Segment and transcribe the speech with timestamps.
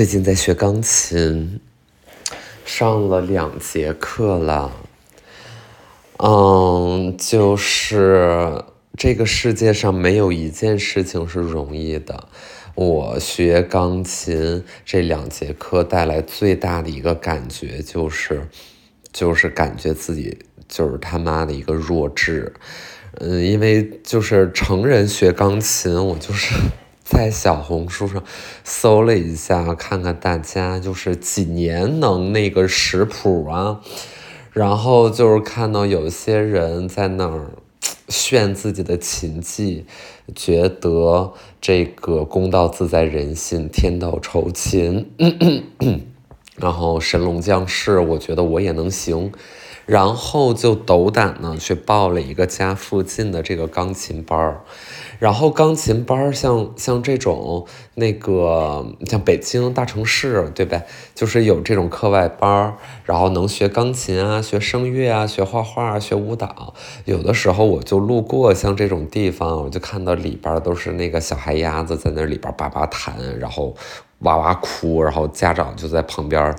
[0.00, 1.60] 最近在学钢琴，
[2.64, 4.72] 上了两节课了。
[6.16, 8.64] 嗯，就是
[8.96, 12.28] 这个世界上没有一件事情是容易的。
[12.74, 18.48] 我学钢琴这两节课带来最大的一个感觉就是，
[19.12, 22.54] 就是感觉自己就是他妈的一个弱智。
[23.18, 26.54] 嗯，因为就是成人学钢琴，我就是。
[27.10, 28.22] 在小红书上
[28.62, 33.80] 搜了一下，看看大家就是几年能那个识谱啊，
[34.52, 37.50] 然后就是看到有些人在那儿
[38.08, 39.84] 炫自己的琴技，
[40.36, 45.10] 觉得这个公道自在人心，天道酬勤，
[46.56, 49.32] 然后神龙降世，我觉得我也能行。
[49.90, 54.60] 然后就斗胆呢去报了一个家附近的这个钢琴班儿，
[55.18, 62.74] 然后钢琴班儿像像这种那个像北京大城市对呗，就是有这种课外班儿，
[63.04, 66.72] 然后能学钢琴啊，学声乐啊，学画画，学舞蹈。
[67.04, 73.74] 有的时候我就路过像这种地方，我就看到里边都是那个小孩鸭子在那里边叭叭弹，然后
[74.20, 76.54] 哇哇哭，然后家长就在旁边。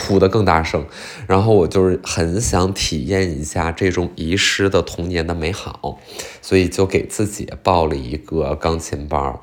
[0.00, 0.86] 哭得更大声，
[1.26, 5.98] 然后我就是很想体验一下这种遗失的童年的美好，
[6.40, 9.40] 所以就给自己报了一个钢琴班儿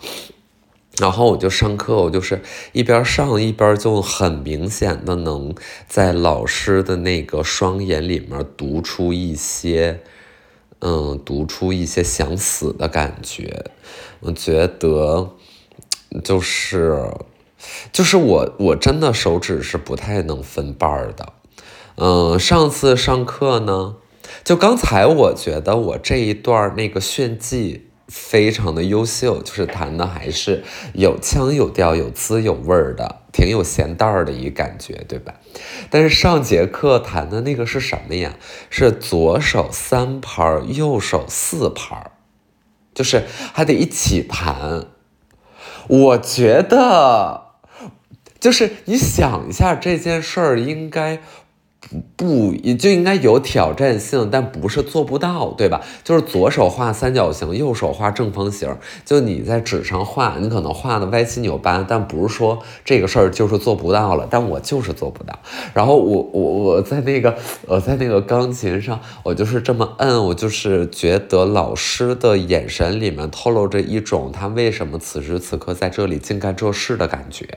[1.00, 2.42] 然后我就上课，我就是
[2.72, 5.54] 一边上一边就很明显的能
[5.88, 10.02] 在老师的那个双眼里面读出一些，
[10.80, 13.66] 嗯，读出一些想死的感觉，
[14.22, 15.36] 我觉得
[16.24, 16.98] 就是。
[17.92, 21.34] 就是我，我真的手指是不太能分瓣儿的。
[21.96, 23.96] 嗯，上次上课呢，
[24.44, 30.64] 就刚才我觉得我这一段那个炫技非常的优秀，就是弹的还是
[30.94, 35.34] 有腔有调、有滋有味儿的，挺有弦道儿的一感觉，对吧？
[35.90, 38.36] 但是上节课弹的那个是什么呀？
[38.70, 42.12] 是左手三拍，右手四拍，
[42.94, 43.24] 就是
[43.54, 44.86] 还得一起弹。
[45.88, 47.47] 我觉得。
[48.48, 51.20] 就是你想一下这件事儿，应该
[51.80, 55.80] 不不就应该有挑战性，但不是做不到，对吧？
[56.04, 64.28] 就是左手画三角形，右手画正方形，就你在纸上画，你可能画的歪七扭八，但不是说这个事儿就是做不到了。
[64.30, 65.38] 但我就是做不到。
[65.74, 67.38] 然后我我我在那个
[67.68, 77.48] 我在那个钢琴上，我就是这么摁，我就是觉得老师的眼神里面透露着一种他为什么此时此刻在这里竟干这事的感觉，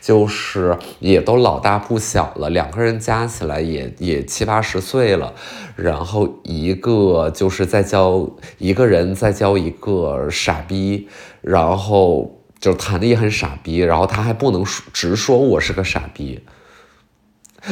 [0.00, 3.61] 就是也都老大不小了，两个人加起来。
[3.62, 5.32] 也也七八十岁了，
[5.76, 8.28] 然后一个就是在教
[8.58, 11.08] 一个人在教一个傻逼，
[11.40, 16.40] 然后就弹的也很傻逼，然后他还不能说直说我是个傻逼，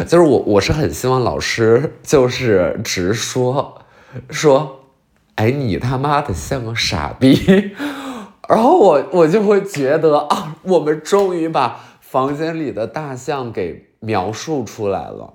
[0.06, 3.82] 就是我我是很希望老师就是直说
[4.30, 4.86] 说，
[5.34, 7.72] 哎你他妈的像个傻逼，
[8.48, 15.34] 然后我我就会觉得啊，我们终于把房间里的大象给描述出来了。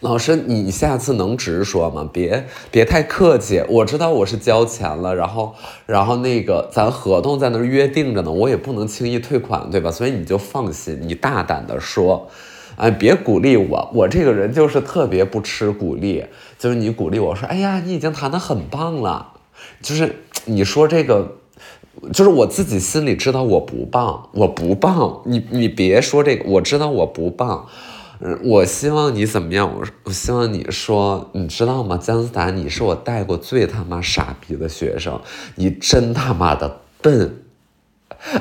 [0.00, 2.08] 老师，你下次能直说吗？
[2.12, 3.62] 别别太客气。
[3.68, 5.54] 我知道我是交钱了，然后
[5.86, 9.90] 然后那个咱合同在那约定着呢，我也不能轻易退款，对吧？
[9.90, 12.28] 所以你就放心，你大胆的说，
[12.76, 16.24] 哎，别鼓励我，我这个人就是特别不吃鼓励。
[16.58, 19.32] 就是你鼓励我说，哎呀，你已经弹得很棒了。
[19.82, 20.14] 就是
[20.44, 21.36] 你说这个，
[22.12, 25.22] 就是我自己心里知道我不棒，我不棒。
[25.24, 27.66] 你你别说这个，我知道我不棒。
[28.42, 29.70] 我希望你怎么样？
[29.74, 31.98] 我我希望你说，你知道吗？
[32.00, 35.20] 姜思达，你是我带过最他妈傻逼的学生，
[35.56, 37.42] 你真他妈的笨。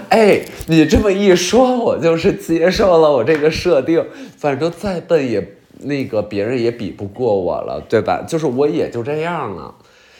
[0.10, 4.06] 哎，你这么一说，我就是接受了我这个设定。
[4.38, 8.24] 反正再笨也那个别人也比不过我了，对吧？
[8.28, 9.74] 就是我也就这样了，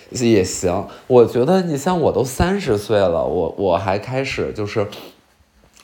[0.10, 0.88] 也行。
[1.08, 4.88] 我觉得你像我都三十岁了，我我还开始就是。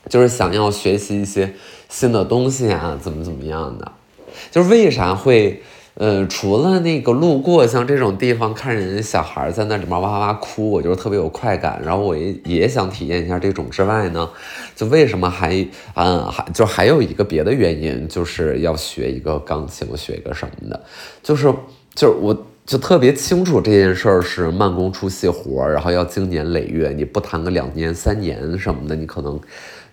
[0.07, 1.54] 就是想要学习一些
[1.89, 3.91] 新的东西啊，怎么怎么样的？
[4.51, 5.62] 就是为啥会，
[5.95, 14.30] 呃，除了那个路过像这种地方看人家小孩在那里面哇哇哭，我就特别有快感，然后我也也想体验一下这种之外呢，
[14.75, 20.80] 就为什么还，嗯，还就还有一个别的原因，就是要学一个钢琴，学一个什么的，
[21.24, 21.51] 就是
[21.95, 29.39] 就是我就特别清楚这件事儿是慢工出细活，然后要经年累月，你不弹个两年三年什么的，你可能。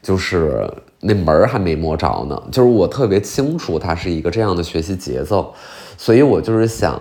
[0.02, 0.70] 就是
[1.00, 5.52] 那门儿还没摸着呢，就是我特别清楚它是一个这样的学习节奏，
[5.98, 7.00] 所以我就是想，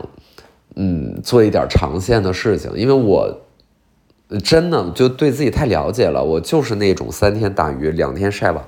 [0.75, 3.41] 嗯，做一点长线的事情，因为我
[4.43, 8.65] 真的就对自己太了解了，我就是那种三天打鱼两天晒网，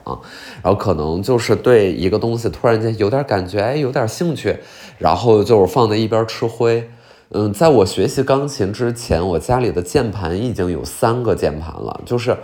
[0.63, 4.57] 然后可能就是对一个东西突然间有点感觉，哎，有点兴趣，
[4.97, 6.89] 然后就是放在一边吃灰。
[7.29, 12.37] 嗯，在我学习钢琴之前，我家里的键盘已经有三个键盘了，就是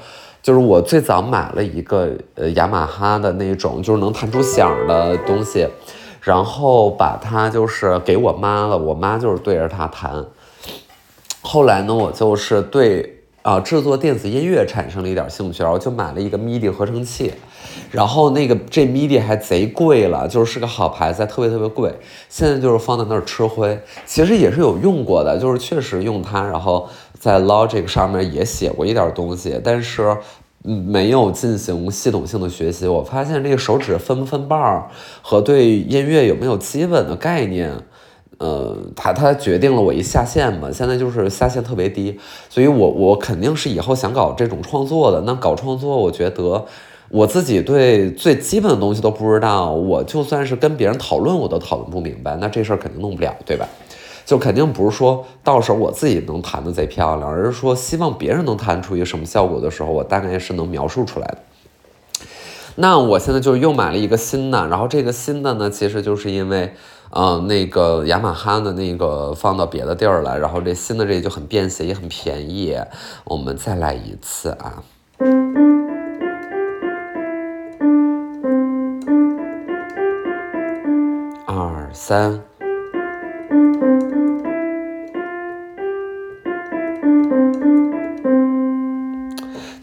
[0.43, 5.65] 就是我最早买了一个呃雅马哈的那种，就是能弹出响的东西，
[6.19, 10.25] 然后把它就是给我妈了，我妈就是对着它弹。
[11.41, 17.31] 后来呢，我就是对啊制作电子音乐产生了一点兴趣，然后就买了一个 MIDI 合成器，
[17.91, 21.93] 然后那个这 MIDI 还贼贵了，就是是个好牌子，特别特别贵。
[22.29, 26.87] 现在就是放在那儿吃灰，其实也是有用过的，就是确实用它，然后
[27.19, 30.15] 在 Logic 上面也写过一点东西，但是
[30.61, 32.87] 没有进行系统性的学习。
[32.87, 34.87] 我发现这个手指分不分瓣儿
[35.21, 37.73] 和对音乐有没有基本的概念。
[38.43, 42.19] 呃，他他决定了我一下线嘛，现在就是下线特别低，
[42.49, 45.21] 所以我我肯定是以后想搞这种创作的。
[45.21, 46.65] 那搞创作，我觉得
[47.07, 53.65] 我自己对最基本的东西都不知道，我就算是跟别人讨论，我都讨论不明白，那这事儿肯定弄不了，对吧？
[54.25, 61.37] 就肯定不是说到时候我自己能弹得贼漂亮，而是说希望别人能弹出一个什么效果的时候，我大概是能描述出来的。
[62.75, 66.73] 那我现在就又买了一个新的，然后这个新的呢，其实就是因为。
[67.15, 72.75] 嗯，那个雅马哈的那个放到别的地儿了，然后这新的这就很便携，也很便宜。
[73.25, 74.81] 我们再来一次啊，
[81.45, 82.52] 二三。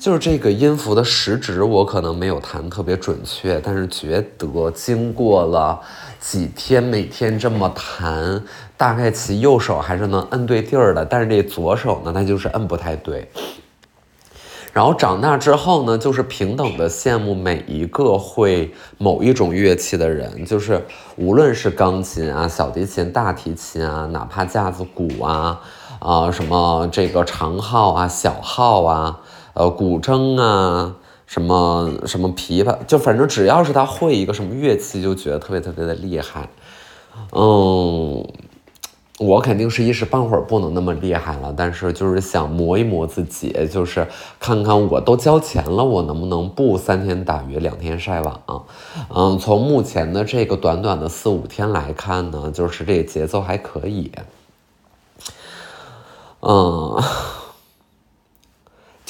[0.00, 5.78] 就是这个音符的时值，我可能没有弹特别准确，但是觉得经过了
[6.18, 8.42] 几天，每天这么弹，
[8.78, 13.30] 大概其右手还是能摁对地儿的，但是这左手呢，它就是摁不太对。
[14.72, 20.82] 然后长大之后呢，就是平等的羡慕每一个会某一种乐器的人，就是
[21.16, 25.60] 无论是钢琴啊、小提琴、大提琴啊，哪怕架子鼓啊，
[25.98, 29.20] 啊什么这个长号啊、小号啊。
[29.52, 30.94] 呃，古筝啊，
[31.26, 36.48] 什么什么琵琶，就反正只要是他会一个什么乐器，就觉得特别特别的厉害。
[37.32, 38.26] 嗯，
[39.18, 44.06] 我肯定是一时半会儿不能那么厉害了，但是就是想磨一磨自己，就是
[44.38, 48.64] 看看我都交钱了，我能不能不三天打鱼两天晒网？
[49.14, 54.12] 嗯，从目前的这个短短的四五天来看呢，就是这节奏还可以。
[56.40, 57.02] 嗯。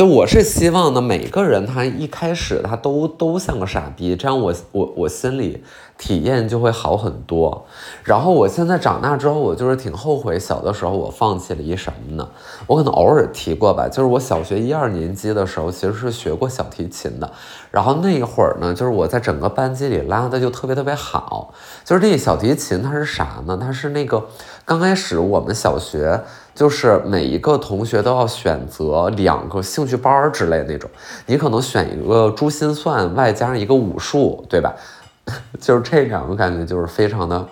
[0.00, 5.62] 就我是希望呢，每个人他一开始他都都像个傻逼，这样我我我心里
[5.98, 7.66] 体验就会好很多。
[8.02, 12.26] 然后我现在长大之后，我就是挺后悔小的时候我放弃了一什么呢？
[12.66, 17.30] 我可能偶尔提过吧，就是我小学一二年级的时候其实是学过小提琴的。
[17.70, 21.52] 然后那一会儿呢，就是我在整个班级里拉的就特别特别好。
[21.84, 23.58] 就是这小提琴它是啥呢？
[23.60, 24.26] 它是那个
[24.64, 26.22] 刚开始我们小学。
[26.54, 30.90] 就是每一个同学都要选择两个兴趣班儿之类那种，
[31.26, 34.74] 你可能选一个珠心算，外加上一个武术，对吧？
[35.60, 37.46] 就是这两个感觉就是非常的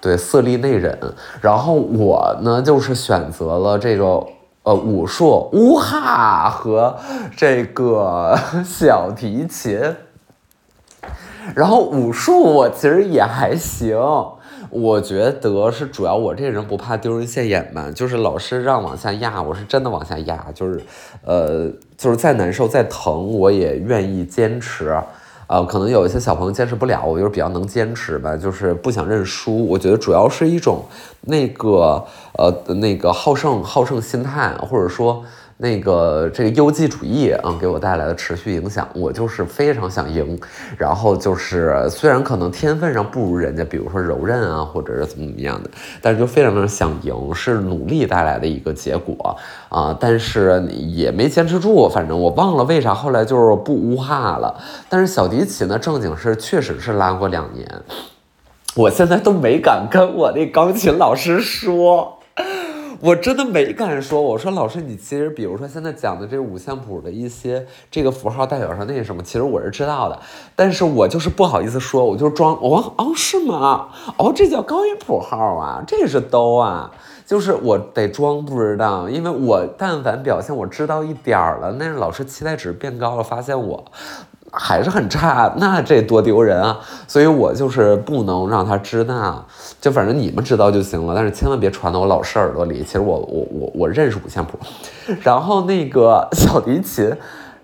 [0.00, 0.96] 对色厉内荏。
[1.40, 4.24] 然后我呢，就是选择了这个
[4.62, 6.96] 呃武术，呜哈和
[7.36, 9.80] 这个 小提琴。
[11.54, 13.98] 然后武术我其实也还行。
[14.74, 20.80] 我觉得是主要我这人不怕丢人现眼吧，就是老师让往下压，我是真的往下压，就是，
[21.24, 24.94] 呃，就是再难受再疼，我也愿意坚持，
[25.46, 29.64] 呃，可能有一些小朋友坚持不了，我就是比较能坚持吧，就是不想认输。
[29.66, 30.82] 我觉得主要是一种
[31.22, 35.24] 那个呃那个好胜好胜心态，或者说。
[35.56, 40.38] 那个这个优绩主义啊，给我带来的持续影响，我就是非常想赢。
[40.76, 45.70] 然后就是虽然可能天分上不如人家，比如说柔韧啊，或者是怎么怎么样的，
[46.02, 49.36] 但是就非常非常想赢，是努力带来的一个结果
[49.68, 49.96] 啊。
[50.00, 54.60] 但是也没坚持住，反正我忘了为啥后来就是不乌哈了。
[54.88, 57.64] 但是小提琴呢，正经是确实是拉过两年，
[58.74, 62.18] 我现在都没敢跟我那钢琴老师说。
[63.04, 70.18] 我真的没敢说，我说老师，你其实比如说现在讲的这五线谱的一些这个符号代表上那什么，其实我是知道的，
[70.56, 73.90] 但是我就是不好意思说，我就装，哦哦是吗？
[74.16, 76.90] 哦这叫高音谱号啊，这是哆啊，
[77.26, 83.84] 就是我得装不知道，因为我但凡表现我知道一点儿了，那老师期待值变高了，发现我。
[84.56, 86.78] 还是很差，那这多丢人啊！
[87.08, 89.44] 所以我就是不能让他知那，
[89.80, 92.82] 就反正你们知道就行了，但是千万别传到我老师耳朵里。
[92.82, 94.58] 其实我我我我认识五线谱，
[95.22, 97.12] 然后那个小提琴。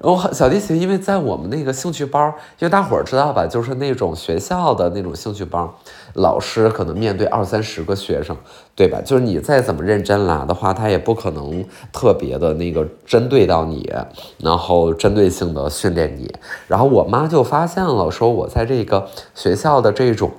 [0.02, 5.68] 我小提琴，因为在我们那个兴趣班，因为大伙儿知道吧，就是那种学校的那种兴趣班，
[6.14, 8.36] 老师可能面对二三十个学生，
[8.74, 9.00] 对吧？
[9.04, 13.90] 就是你再怎么认真来的话，他也不可能特别的那个针对到你，
[14.38, 16.32] 然后针对性的训练你。
[16.66, 20.30] 然后我妈就发现了，说我在这个学校的这种。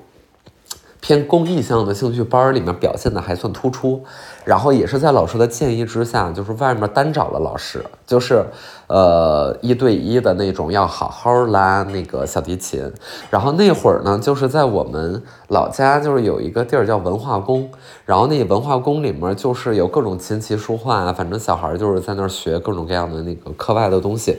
[1.02, 4.04] 偏公益向的兴趣班里面表现的还算突出，
[4.46, 8.46] 然后也是在老师的建议之下，就是外面单找了老师，就是
[8.86, 12.90] 呃一对一的那种，要好好拉那个小提琴。
[13.32, 17.68] 然后那会儿呢，就是在我们老家，就是有一个地儿叫文化宫，
[18.06, 24.38] 然后那文化宫里面就是有各种琴棋书画，反正小孩就是在那儿学各种各样的那个课外的东西。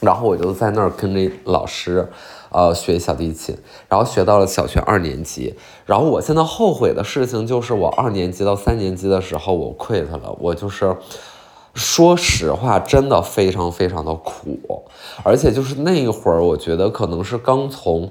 [0.00, 2.06] 然后我就在那儿跟那老师。
[2.52, 3.56] 呃，学小提琴，
[3.88, 5.54] 然后学到了小学二年级。
[5.86, 10.36] 然后我现在后悔的事情就是，我二年级到三年级的时候我 quit 了。
[10.38, 10.94] 我就是，
[11.74, 14.84] 说实话，真的非常非常的苦，
[15.24, 18.10] 而且就是那一会儿，我觉得可能是刚从。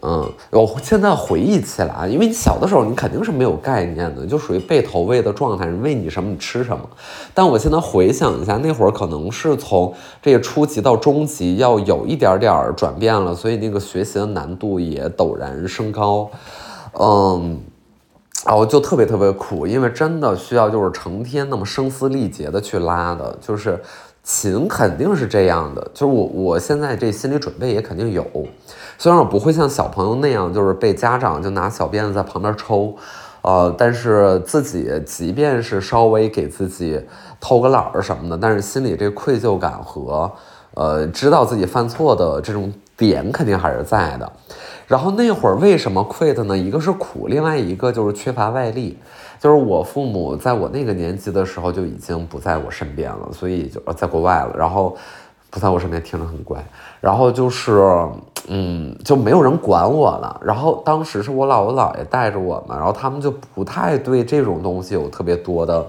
[0.00, 6.88] 嗯，我现在回忆起来，因为你小的时候你肯定是没有概念的，就属于被投喂的状态，喂你什么你吃什么。
[7.34, 16.30] 但我现在回想一下，那会儿可能是从这个初级到中级要有一点点转变了，所以那个学习的难度也陡然升高。
[16.92, 17.60] 嗯，
[18.46, 23.82] 然后就特别特别苦，因为真的需要就是成天那么声嘶力竭的去拉的，就是
[24.22, 28.24] 琴肯定是这样的，就是我我现在这心理准备也肯定有。
[28.98, 32.96] 虽然我不会像小朋友那样，就是被家长就拿小鞭子在旁边抽，
[33.42, 37.00] 呃，但是自己即便是稍微给自己
[37.38, 40.28] 偷个懒儿什么的，但是心里这愧疚感和
[40.74, 44.32] 呃知道自己犯错的这种点肯定还是在的。
[44.88, 46.58] 然后那会儿为什么 quit 呢？
[46.58, 48.98] 一个是苦，另外一个就是缺乏外力，
[49.38, 54.96] 就是我父母在我那个年纪的时候就已经不在我身边了，所以就在国外了，然后
[55.58, 56.64] 不在我身边听着很乖，
[57.00, 58.06] 然后就是。
[58.50, 60.40] 嗯，就没有人管我了。
[60.42, 65.84] 然后当时是我姥姥姥爷带着我嘛，然后他们就不太对这种东西有特别多的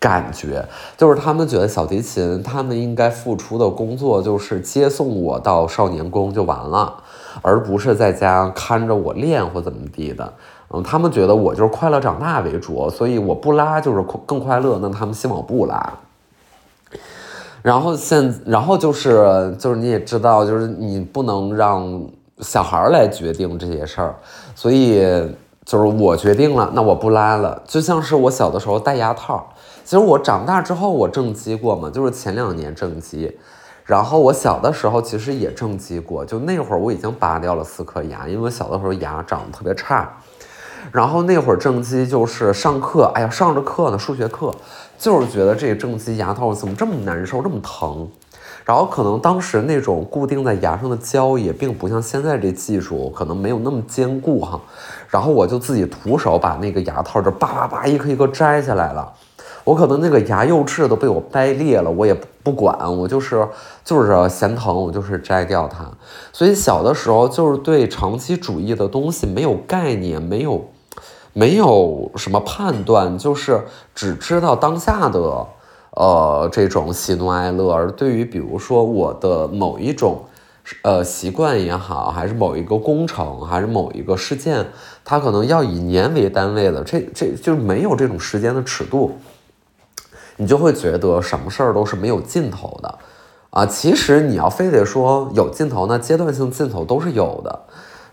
[0.00, 6.94] 感觉，就是他们觉得小提琴，他们应该付出的工作就是接送我到少年宫就完了，
[7.42, 10.32] 而不是在家看着我练或怎么地的。
[10.70, 14.80] 嗯，他们觉得我就是快乐长大为主，所以我不拉就是更快乐。
[14.82, 15.92] 那他们希望我不拉。
[17.64, 21.98] 然后现，然后就是就是你也知道，就是你不能让
[22.40, 24.14] 小孩来决定这些事儿，
[24.54, 25.00] 所以
[25.64, 27.62] 就是我决定了，那我不拉了。
[27.66, 29.48] 就像是我小的时候戴牙套，
[29.82, 33.34] 其实我长大之后我正畸过嘛，就是前两年正畸。
[33.82, 40.12] 然后我小的时候其实也正畸过，就那会儿我已经拔掉了四颗牙，因为我小的时候牙长得特别差。
[40.92, 44.54] 然后那会儿正畸就是上课，哎呀，上着课呢，数学课。
[44.96, 48.08] 就是觉得这正畸牙套怎么这么难受，这么疼，
[48.64, 54.58] 然后可能当时那种固定在牙上的胶也并不像现在这技术，可能没有那么坚固哈。
[55.08, 59.12] 然后我就自己徒手把那个牙套这叭叭叭一颗一颗摘下来了。
[59.64, 63.46] 我可能那个牙釉质都被我掰裂了，我也不管，我就是
[63.84, 65.84] 就是嫌疼，我就是摘掉它。
[66.32, 70.64] 所以小的时候就是对长期主义的东西没有概念，没有。
[71.34, 73.60] 没有什么判断，就是
[73.92, 75.46] 只知道当下的，
[75.90, 77.72] 呃，这种喜怒哀乐。
[77.72, 80.24] 而对于比如说我的某一种，
[80.82, 84.64] 呃，习惯也好，还是某一个工程，还是某一个事件，
[85.04, 89.18] 它可能要以年为单位的，这这就没有这种时间的尺度，
[90.36, 92.98] 你就会觉得什么事儿都是没有尽头的，
[93.50, 97.60] 啊，其实你要非得说有尽头，那阶段性尽头都是有的。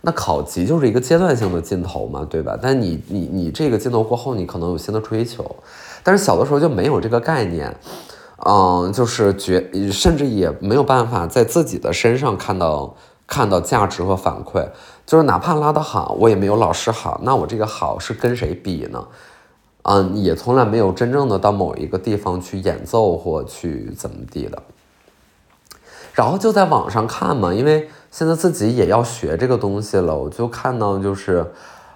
[0.03, 2.57] 那考级就是一个阶段性的尽头嘛，对吧？
[2.59, 5.55] 但你你你这个尽头过后，你可能有新的追求，
[6.01, 7.75] 但是小的时候就没有这个概念，
[8.43, 12.95] 嗯，就是觉甚至也没有办法在自己的身上看到
[13.27, 14.67] 看到价值和反馈，
[15.05, 19.07] 就是哪怕拉得好，我也没有老师好，那我这个好是跟谁比呢？
[19.83, 24.63] 嗯，也从来没有真正的到某一个地方去演奏或去怎么地的，
[26.13, 27.87] 然后就在网上看嘛，因为。
[28.11, 31.45] 现在自己也要学这个东西了，我就看到就是，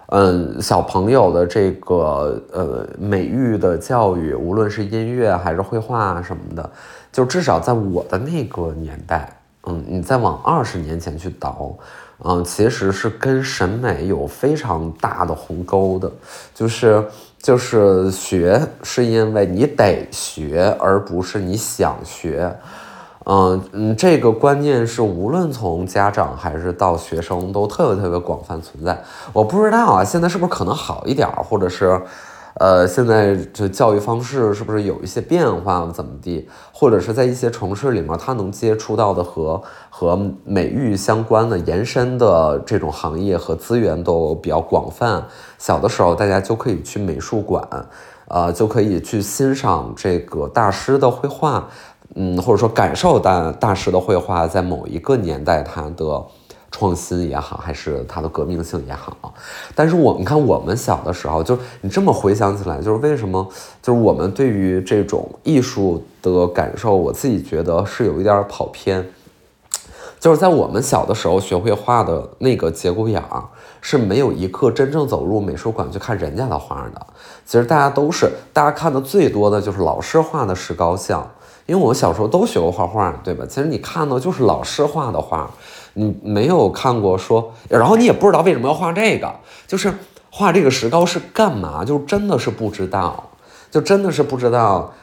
[0.08, 6.70] 嗯，小朋友的这个呃美育的教育，无论是音乐还是绘画什么的，
[7.12, 11.76] 就至少在我的那个年代，嗯，你再往二十年前去倒，
[12.24, 16.10] 嗯，其实是跟审美有非常大的鸿沟的，
[16.54, 17.06] 就是
[17.40, 22.56] 就是学是因为你得学，而不是你想学。
[23.27, 29.01] 嗯嗯，这个观念是无论从家长还是到学生都特别特别广泛存在。
[29.34, 32.00] 我不知道啊，现在是不是可能好一点，或者是，
[32.60, 36.48] 呃，现在这教育方式是不是有一些变化，怎么地？
[36.72, 45.25] 或者是在一些城市里面，他能接触到的和和美育相关的延伸的这种行业和资源都比较广泛。
[45.58, 47.67] 小的时候，大家就可以去美术馆，
[48.27, 51.67] 呃，就可以去欣赏这个大师的绘画。
[52.14, 56.24] 嗯，或者说感受大大师的绘画在某一个年代它的
[56.72, 59.34] 创新也好，还是它的革命性也好，
[59.74, 63.46] 但是我们看我们小的时候，就你这么回想起来，就是为什么
[63.82, 69.06] 就是我们对于这种艺术的感受，我自己觉得是有一点跑偏，
[70.20, 73.44] 就是在我们小的时候学绘画的那个节骨眼儿，
[73.80, 77.08] 是没有一刻真正走入美术馆去看人家的画的。
[77.46, 81.26] 其实大家都是大家看的最多的就是老师画的石膏像。
[81.66, 83.46] 因为我小时候都学过画画，对吧？
[83.48, 85.50] 其实你看到就是老师画的画，
[85.94, 89.34] 你没有看过说，然后你也不知道为什么要画这个，
[89.66, 89.94] 就是
[90.30, 91.84] 画这个石膏是干嘛？
[91.84, 93.32] 就真的是不知道，
[93.72, 94.94] 就真的是不知道。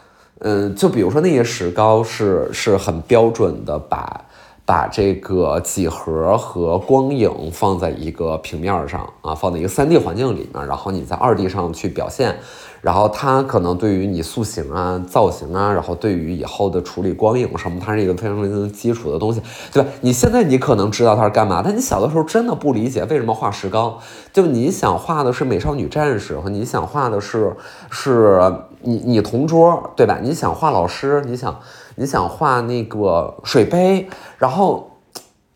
[0.44, 4.24] 嗯，就比如说那些石膏是是很标准的，把
[4.64, 12.36] 把这个几何和光影放在一个平面上啊，放在一个三 D 环境里面，然后你在二 D 上去表现。
[12.80, 19.40] 然后它可能对于你塑形啊、造型啊，然后对于以后的处理光影什么，它是一个非常非常基础的东西，
[19.72, 19.88] 对吧？
[20.00, 24.00] 你现在你可能知道它是干嘛，但你小的时候真的不理解为什么画石膏。
[24.32, 27.54] 就你想画的是美少女战士，和你想画的是
[27.88, 28.42] 是
[28.80, 30.18] 你你同桌，对吧？
[30.20, 31.56] 你想画老师，你想
[31.96, 34.08] 你想画那个水杯，
[34.38, 34.88] 然后。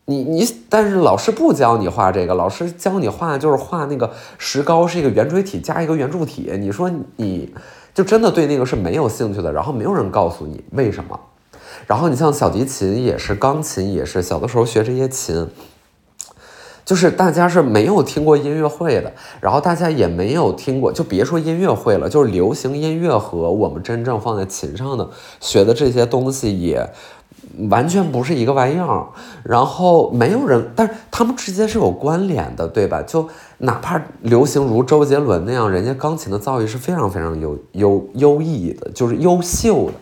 [0.09, 6.49] 你你，但是老师不教你画这个，老师教你画就是画那个石膏是一个圆锥体加一个圆柱体。
[6.61, 7.53] 你说你
[7.93, 11.19] 就真的对那个是没有兴趣的，然后没有人告诉你为什么。
[11.89, 15.45] 然后你像小提琴也是，钢琴也是，小的时候学这些琴，
[16.87, 26.89] 就是大家是没有听过音乐会的，然后大家也没有听过，就别说音乐会了，就是流行音乐和我们真正放在琴上的学的这些东西也。
[27.71, 29.07] 完全不是一个玩意儿，
[29.43, 33.01] 然后没有人，但是他们之间是有关联的，对吧？
[33.03, 33.27] 就
[33.59, 39.93] 哪怕流行如周杰伦那样，人家钢琴的造诣是非常非常优优优异的，就是优秀的。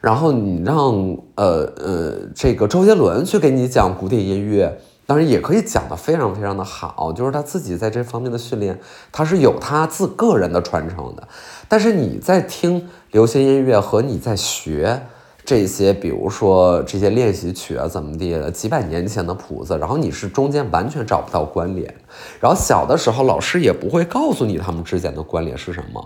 [0.00, 8.78] 然后你让呃呃这个周杰伦去给你讲古典音乐，当然也可以讲的非常非常的好，就是他自己在这方面的训练，
[9.10, 11.26] 他是有他自个人的传承的。
[11.68, 15.00] 但是你在听流行音乐和你在学。
[15.48, 21.94] 这些，比如说这些练习曲啊，怎么地，几百年前的谱子，然后你是中间完全找不到关联，
[22.40, 26.04] 然后小的时候老师也不会告诉你他们之间的关联是什么，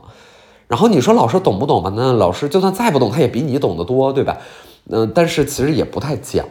[0.68, 1.90] 然后你说老师懂不懂吧？
[1.96, 4.36] 那老师就算再不懂，他也比你懂得多，对吧？
[4.90, 6.44] 嗯，但是其实也不太讲。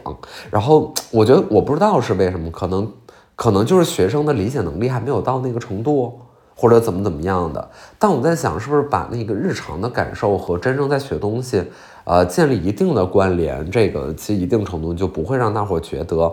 [0.50, 2.92] 然后我觉得我不知道是为什么，可能
[3.36, 6.20] 可能就是学生的理解能力还没有到那个程度，
[6.54, 7.70] 或者怎么怎么样的。
[7.98, 11.64] 但我在想，是不是把那个日常的感受和真正在学东西。
[12.04, 16.32] 呃，建立一定的关联，这个其实一定程度就不会让大伙觉得，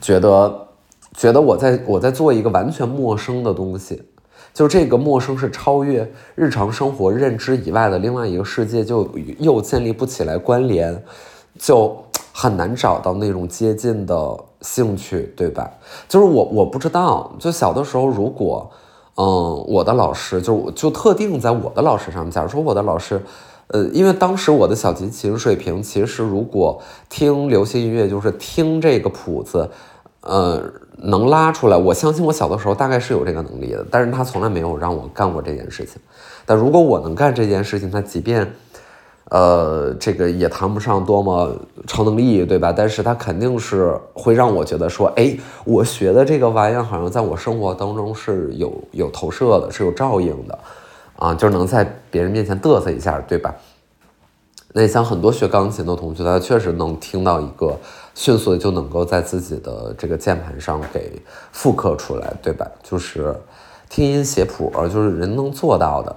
[0.00, 0.68] 觉得，
[1.16, 4.02] 觉得我在我在做一个完全陌生的东西，
[4.52, 9.08] 就这个陌生是超越日常生活认知以外的另外一个世界，就
[9.38, 11.02] 又建立不起来关联，
[11.58, 11.96] 就
[12.32, 15.70] 很难找到那种接近的兴趣，对吧？
[16.08, 18.70] 就是我我不知道，就小的时候，如果，
[19.16, 23.20] 嗯，我的老师就就特定在我的老师上，假如说我的老师。
[23.72, 29.70] 呃，因为当时我的小提琴水平，其实如果听流行音乐，就是听这个谱子，
[30.22, 30.60] 呃，
[31.02, 31.76] 能拉出来。
[31.76, 36.00] 我相信我小的时候大概是有这个能力的，但是他从来没有让我干过这件事情。
[36.46, 38.54] 但如果我能干这件事情，他即便，
[39.30, 41.54] 呃，这个也谈不上多么
[41.86, 42.72] 超能力，对吧？
[42.72, 50.58] 但是他肯定是会让我觉得说，哎，我学的这个玩意儿好像在我生活当中是有有投射的，是有照应的。
[51.16, 53.54] 啊，就能在别人面前嘚瑟一下，对吧？
[54.72, 57.76] 那像很多学钢琴的同学，他确实能听到一个
[58.20, 61.10] 迅速的就能够在自己的这个键盘上给
[61.52, 62.70] 复刻出来，对吧？
[62.82, 63.34] 就是
[63.88, 66.14] 听音写谱，就是人能做到的。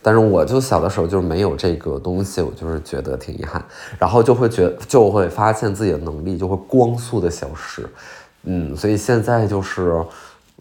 [0.00, 3.60] 但是我就小的时候就是没有这个东西，我就是觉得挺遗憾，
[3.98, 7.88] 然后就会觉就会发现自己的能力就会光速的消失，
[8.44, 10.00] 嗯，所以现在就是。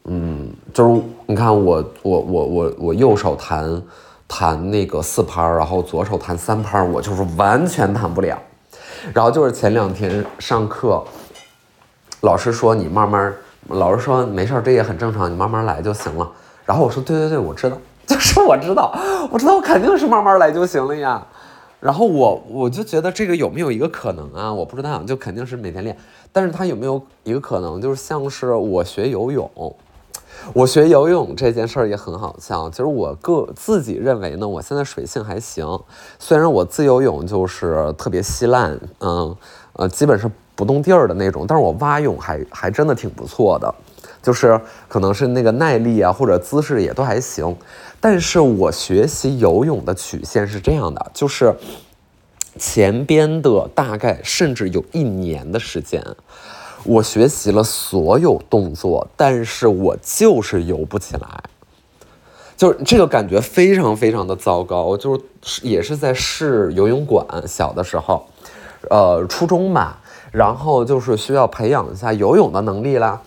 [0.06, 3.80] 嗯，就是你看我我我我我右手弹
[4.28, 8.36] 弹那个四拍，然后左手弹三拍，我就是完全弹不了。
[9.14, 11.04] 然后就是前两天上课，
[12.22, 13.34] 老师说你慢慢，
[13.70, 16.30] 老师说没事儿，这也很正常，你慢慢来就行了。
[16.66, 18.94] 然后我说对对对，我知道， 就是我知道，
[19.32, 21.26] 我知道我肯定是慢慢来就行了呀。
[21.80, 24.54] 然后我我就觉得这个有没有一个可能啊？
[24.54, 25.98] 我不知道，就肯定是每天练。
[26.32, 29.50] 但是他有没有一个可能，就是像是我学游泳，
[30.54, 32.70] 我学游泳这件事儿也很好笑。
[32.70, 35.66] 其实我个自己认为呢，我现在水性还行。
[36.20, 39.36] 虽然我自由泳就是特别稀烂，嗯
[39.74, 43.74] 呃，基本是不动地儿的那种，但是我蛙泳还还真的挺不错的。
[44.22, 47.56] 就是可能是那个耐力啊，或者姿势也都还行，
[48.00, 51.52] 但是我学习游泳的曲线是这样的，就是
[52.60, 56.04] 前边的大概甚至有一年的时间，
[56.84, 61.44] 我学习了所有动作，但是我就是游不起来，
[62.58, 68.26] 就是这个感觉非常非常的糟糕，就是也是在试游泳馆小的时候，
[68.90, 73.22] 呃，初中吧，然后就是需要培养一下游泳的能力啦。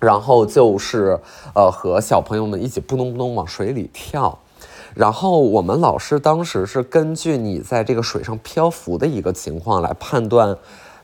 [0.00, 1.18] 然后就是，
[1.56, 4.38] 呃，和小朋友们一起扑通扑通往水里跳，
[4.94, 10.56] 然后我们老师当时是根据你在这个水上漂浮的一个情况来判断，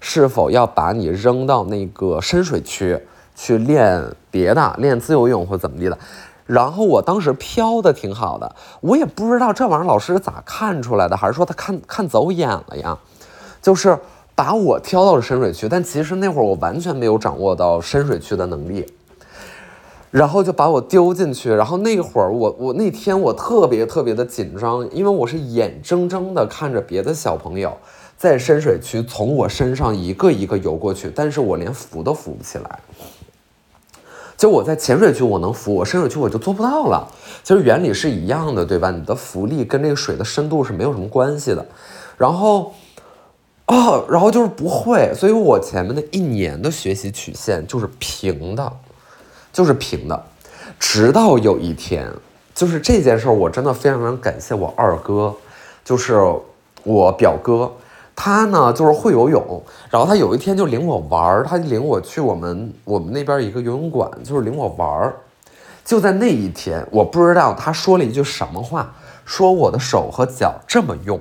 [0.06, 3.00] 是否要把你扔到那个深水区
[3.34, 5.98] 去练别的，练自由泳或怎么地的。
[6.44, 12.98] 然后我当时漂的挺好的，我也不知道这玩意儿老师咋看出来的，还是说他看看走眼了呀？
[13.62, 13.98] 就是。
[14.36, 18.84] 把我挑到了深水区，但其实那会儿我完全没有掌握到深水区的能力，
[20.10, 21.54] 然后就把我丢进去。
[21.54, 27.76] 然后那会儿我我那天我特别特别的紧张，因为我是眼睁睁的看着别的小朋友
[28.24, 32.80] 在深水区从我身上一个一个游过去，但是我连浮都浮不起来。
[34.38, 37.06] 就我在浅水区我能浮，我深水区我就做不到了。
[37.42, 38.90] 其实原理是一样的，对吧？
[38.90, 41.66] 你的浮力跟这个水的深度是没有什么关系的。
[42.16, 42.72] 然后。
[43.66, 48.70] 哦，然后就是不会，所以我前面的一年的学习曲线就是平的，
[49.54, 50.22] 就是平的，
[50.78, 52.06] 直到有一天，
[52.54, 55.34] 就是这件事儿，我真的非常非常感谢我二哥，
[55.82, 56.22] 就是
[56.82, 57.72] 我表哥，
[58.16, 65.14] 他呢就是会游泳，然后他有一天就领我玩儿，他领我去我们我们那边一个游泳馆，就是领我玩儿，
[65.85, 71.20] 就在那一天，我不知道他说了一句什么话，说我的手和脚这么用。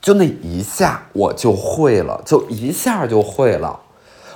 [0.00, 3.78] 就那一下我就会了，就一下就会了。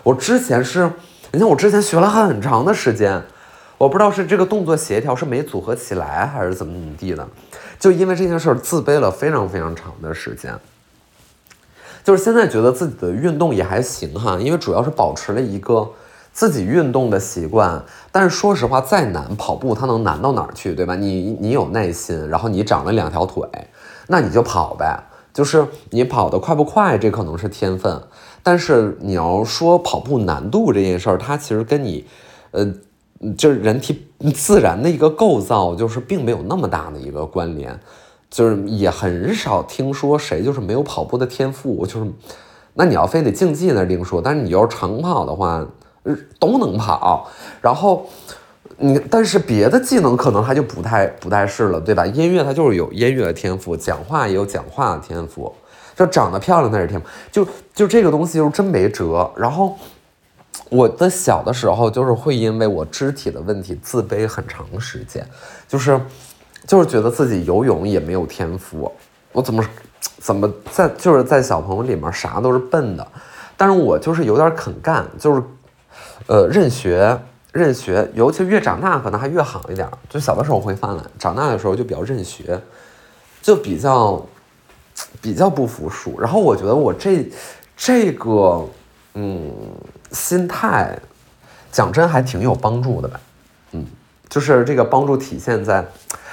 [0.03, 0.91] 我之前是，
[1.31, 3.23] 你看我之前学了很长的时间，
[3.79, 7.27] 我不知道是这个动作协调是没组合起来，还是怎么怎么地的。
[7.79, 10.53] 就因为这件事儿自卑了非常非常长的时间。
[12.05, 15.89] 就是现在觉得自己的运动也还行哈，因为主要是保持了一个
[16.33, 17.83] 自己运动的习惯。
[18.11, 20.97] 但是说实话，再难跑步它能难到哪儿去，对吧？
[20.97, 23.43] 你你有耐心，然后你长了两条腿，
[24.09, 25.05] 那你就跑呗。
[25.33, 28.03] 就是你跑得快不快，这可能是天分，
[28.43, 32.05] 但是你要说跑步难度这件事儿，它其实跟你，
[32.51, 32.71] 呃，
[33.39, 37.81] 就是人体自然的一个构造，就是并没有那么大的一个关联，
[38.33, 42.11] 就是也很少听说谁就是没有跑步的天赋，就是，
[42.75, 45.65] 那你要非得竞技那另说，但是你要长跑的话，
[46.41, 48.05] 都能跑，然后。
[48.79, 52.05] 你但是别的技能可能他就不太不太是了，对吧？
[52.05, 55.53] 音乐他就是有音乐的天赋，讲话也有讲话的天赋，
[55.95, 59.31] 就长得漂亮那是天赋，就就这个东西就真没辙。
[59.37, 59.77] 然后
[60.69, 65.25] 我的小的时候就是会因为我肢体的问题自卑很长时间，
[65.69, 66.01] 就是
[66.67, 68.91] 就是觉得自己游泳也没有天赋，
[69.33, 69.65] 我怎么
[70.19, 73.07] 怎么在就是在小朋友里面啥都是笨的，
[73.57, 75.43] 但是我就是有点肯干，就是
[76.27, 77.19] 呃认学。
[77.53, 79.87] 认学，尤其越长大可能还越好一点。
[80.09, 82.59] 就小的时候会犯懒，长大的时候就比较认学，
[83.43, 84.25] 就比较
[85.21, 86.19] 比较不服输。
[86.19, 87.31] 然后我觉得我这
[87.77, 88.67] 这个
[89.13, 89.53] 嗯
[90.13, 90.99] 心态，
[91.71, 93.21] 讲真还挺有帮助的吧。
[93.73, 93.85] 嗯，
[94.33, 95.85] 就是这个帮助体现在，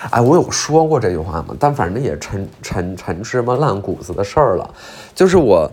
[0.09, 1.53] 哎，我有说过这句话吗？
[1.59, 4.73] 但反正也陈陈陈芝麻烂谷子的事儿了，
[5.13, 5.69] 就是我。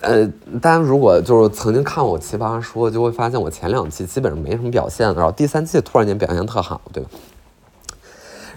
[0.00, 0.24] 呃，
[0.60, 7.10] 大家如果就是曾经看我奇葩说，就会发现我前两期基本上没什么表现，然后第三期突然间表现特好，对吧？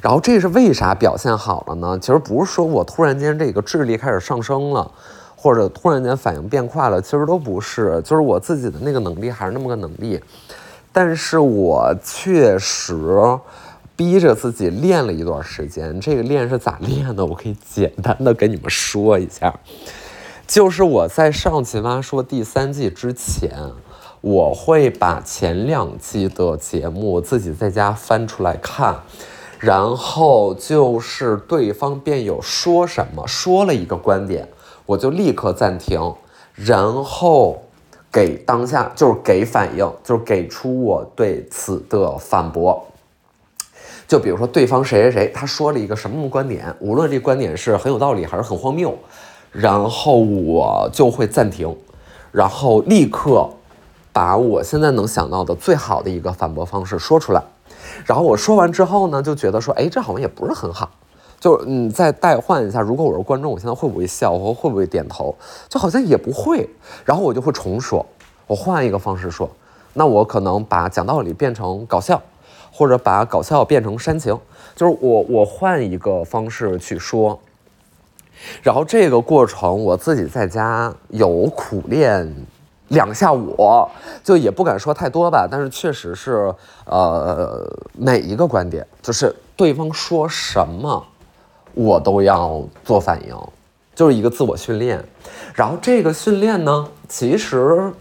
[0.01, 1.97] 然后这是为啥表现好了呢？
[1.99, 4.91] 其实不是说我突然间这个智力开始上升了，
[5.35, 10.21] 或者突然间反应变快了，其实都不是，就是我自己的那个能力还是那么个能力，
[10.91, 13.39] 但是我确实
[13.95, 15.99] 逼着自己练了一段时间。
[16.01, 17.25] 这个练是咋练的？
[17.25, 19.53] 我可以简单的跟你们说一下。
[20.47, 23.71] 就是我在上《奇葩说》第三季之前，
[24.19, 28.99] 我会把前两季的节目自己在家翻出来看，
[29.59, 34.49] 然后就是对方辩友说什么，说了一个观点，
[34.85, 36.15] 我就立刻暂停，
[36.53, 37.63] 然后
[38.11, 42.85] 给当下就是给反应，就是给出我对此的反驳。
[44.07, 48.93] 就比如说对方谁谁谁他说了一个什么观点，无论这观点是很有道理还是很荒谬，
[49.51, 51.73] 然后我就会暂停，
[52.31, 53.49] 然后立刻
[54.11, 57.41] 把我现在能想到的最好的一个反驳方式说出来。
[58.05, 60.91] 然后我说完之后呢，就觉得说，哎，这好像也不是很好。
[61.41, 64.31] 就嗯，再代换一下，如果我是观众，我现在会不会笑？
[64.31, 65.35] 我会不会点头？
[65.67, 66.69] 就好像也不会。
[67.03, 68.05] 然后我就会重说，
[68.45, 69.49] 我换一个方式说。
[69.93, 72.21] 那我可能把讲道理变成搞笑，
[72.71, 74.39] 或者把搞笑变成煽情，
[74.75, 77.39] 就是我我换一个方式去说。
[78.61, 82.31] 然后这个过程我自己在家有苦练
[82.89, 83.57] 两下午，
[84.23, 86.53] 就也不敢说太多吧，但是确实是
[86.85, 91.07] 呃每一个观点，就是对方说什么。
[91.73, 93.35] 我都要做反应，
[93.95, 95.03] 就是一个自我训练。
[95.53, 97.91] 然后这个训练呢，其实，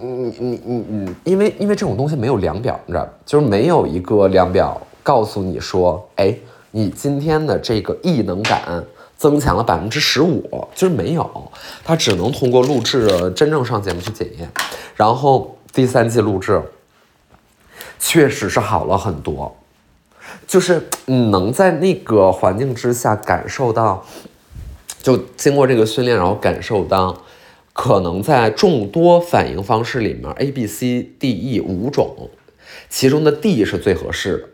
[0.00, 6.34] 你你你你，因为因为这种东西没有量表，你知道，就是没有一个量表告诉你说，哎，
[6.70, 8.82] 你今天的这个异能感
[9.16, 10.42] 增强了百分之十五，
[10.74, 11.50] 就是没有，
[11.84, 14.50] 它只能通过录制真正上节目去检验。
[14.96, 16.62] 然后第三季录制，
[17.98, 19.54] 确实是好了很多。
[20.50, 24.04] 就是你能在那个环境之下感受到，
[25.00, 27.22] 就经过这个训练，然后感受到，
[27.72, 32.30] 可能在众多反应方式里面，A、B、C、D、E 五种，
[32.88, 34.48] 其中的 D 是最合适的。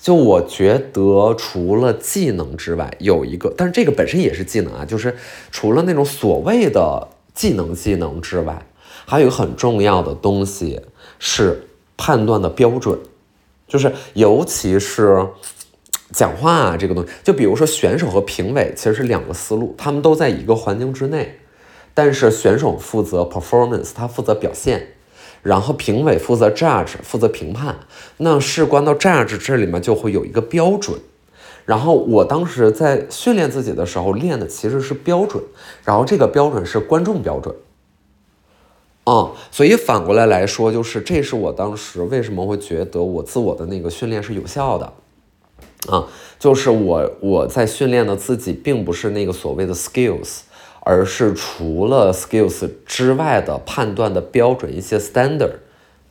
[0.00, 5.16] 就我觉得，除了技能之外，有一个，但是这个本身也是技能啊，就是
[5.52, 8.66] 除了那种所谓的技能技能之外，
[9.06, 10.80] 还有一个很重要的东西
[11.20, 12.98] 是判断的标准。
[13.66, 15.26] 就是，尤其是
[16.12, 21.38] 讲话，这个东西，就比如说选手和评委其实是两个思路，他们都在一个环境之内，
[21.94, 24.88] 但是选手负责 performance，他负责表现，
[25.42, 27.76] 然后评委负责 judge，负责评判。
[28.18, 30.98] 那事关到 judge 这里面就会有一个标准，
[31.64, 35.42] 然后我当时在训练自己的时候练的其实是标准，
[35.84, 37.54] 然后这个标准是观众标准。
[39.04, 44.92] 嗯，所以反过来来说，就是这是我当时为什么会觉得我自我的那个训练是有效的，
[45.88, 46.06] 啊，
[46.38, 50.42] 就是我我在训练的自己并不是那个所谓的 skills，
[50.84, 55.54] 而是除了 skills 之外的判断的标准，一些 standard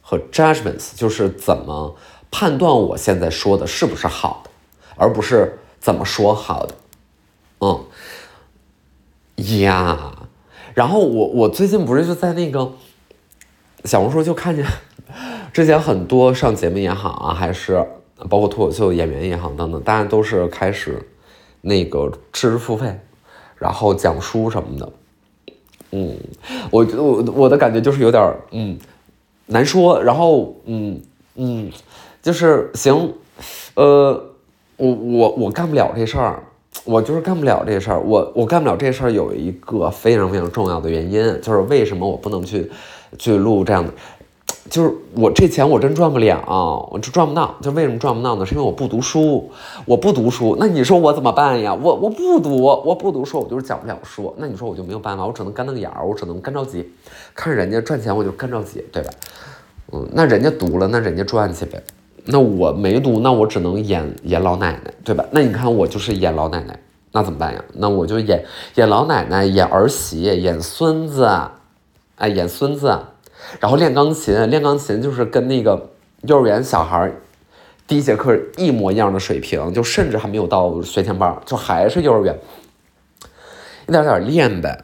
[0.01, 1.95] 和 judgments，就是怎么
[2.29, 4.49] 判断我现在说的是不是好的，
[4.97, 6.75] 而不是怎么说好的，
[7.61, 7.85] 嗯，
[9.61, 10.27] 呀。
[10.73, 12.71] 然后我我最近不是就在那个
[13.85, 14.65] 小红书就看见，
[15.51, 17.85] 之前很多上节目也好啊，还是
[18.29, 21.01] 包括脱口秀演员也好等等，大家都是开始
[21.61, 22.99] 那个知识付费，
[23.57, 24.91] 然后讲书什么的。
[25.91, 26.15] 嗯，
[26.71, 28.77] 我我我的感觉就是有点嗯
[29.47, 31.01] 难说，然后嗯
[31.35, 31.69] 嗯
[32.21, 33.13] 就是行，
[33.73, 34.31] 呃，
[34.77, 36.43] 我我我干不了这事儿。
[36.83, 42.71] 我就是干不了这事儿，我我干不了这事儿有一个非常非常重要的原因，就是为什么我不能去
[43.17, 43.93] 去录这样的，
[44.69, 47.55] 就是我这钱我真赚不了，我就赚不到。
[47.61, 48.45] 就为什么赚不到呢？
[48.45, 49.51] 是因为我不读书，
[49.85, 50.57] 我不读书。
[50.59, 51.73] 那你说我怎么办呀？
[51.73, 54.33] 我我不读，我不读书，我就是讲不了书。
[54.37, 56.91] 那你说我就没有办法，我只能干瞪眼儿，我只能干着急，
[57.35, 59.09] 看人家赚钱我就干着急，对吧？
[59.93, 61.83] 嗯，那人家读了，那人家赚去呗。
[62.25, 65.25] 那我没读，那我只能演演老奶奶，对吧？
[65.31, 66.79] 那你看我就是演老奶奶，
[67.11, 67.63] 那怎么办呀？
[67.73, 71.29] 那我就演演老奶奶，演儿媳，演孙子，
[72.17, 72.99] 哎，演孙子，
[73.59, 75.89] 然后练钢琴，练钢琴就是跟那个
[76.23, 77.11] 幼儿园小孩
[77.87, 82.37] 第一节课一模一样的水平，就甚至还没有到学前班，就还是幼儿园，
[83.87, 84.83] 一点点练呗。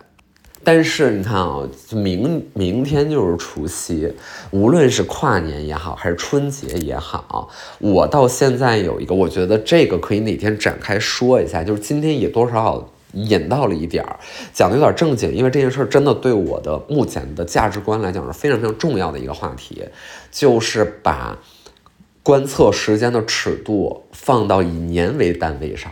[0.67, 4.13] 但是你看啊，明明天就是除夕，
[4.51, 7.47] 无论是跨年也好，还是春节也好，
[7.79, 14.19] 我到现在有一个，我觉得这个可以哪天展开说一下，就是今天也多少引到了一点儿，
[14.51, 19.81] 讲的有点正经，因为这件事儿真的对我的目前的价值观来讲是非常非常重要的一个话题，
[20.29, 21.37] 就是把
[22.21, 25.89] 观测时间的尺度放到以年为单位上。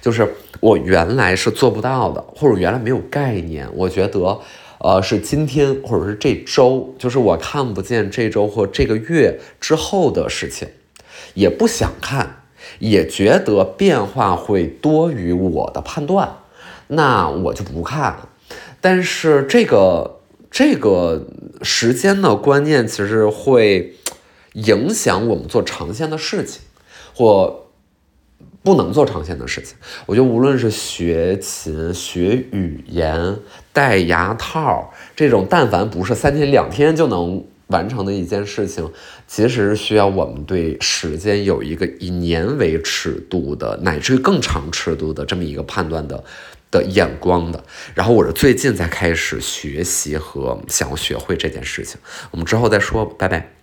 [0.00, 3.68] 就是我原来是做不到的，或者原来没有概念。
[3.74, 4.40] 我觉得，
[4.78, 10.68] 呃，是今天或者是这周，就是我看不见这周或这个月之后的事情，
[11.34, 12.42] 也不想看，
[12.78, 16.36] 也觉得变化会多于我的判断，
[16.88, 18.28] 那我就不看。
[18.80, 21.26] 但是这个这个
[21.62, 23.94] 时间的观念其实会
[24.52, 26.60] 影响我们做长线的事情，
[27.14, 27.63] 或。
[28.64, 33.36] 不能做长线的事情，我觉得无论是学琴、学语言、
[33.74, 38.90] 戴牙套这种，但凡不是三天两天就能完成的一件事情，
[39.26, 46.24] 其实是需要我们对时间有一个以年为尺度的，乃至于更长尺度的这么一个判断的
[46.70, 47.62] 的眼光的。
[47.94, 52.00] 然后我是最近才开始学习和想要学会这件事情，
[52.30, 53.53] 我们之后再说，拜拜。